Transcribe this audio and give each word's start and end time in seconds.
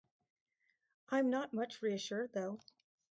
I'm 1.09 1.29
not 1.29 1.53
much 1.53 1.83
reassured 1.83 2.33
though. 2.33 2.59